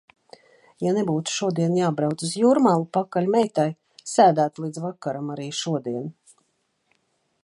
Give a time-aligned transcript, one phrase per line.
[0.83, 3.67] Ja nebūtu šodien jābrauc uz Jūrmalu pakaļ meitai,
[4.15, 6.13] sēdētu līdz vakaram arī šodien.